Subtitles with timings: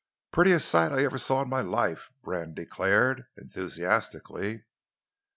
[0.31, 4.63] "Prettiest sight I ever saw in my life," Brand declared enthusiastically.